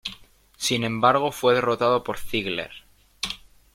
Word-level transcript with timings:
Sin 0.57 0.83
embargo 0.83 1.31
fue 1.31 1.53
derrotado 1.53 2.03
por 2.03 2.17
Ziggler. 2.17 2.71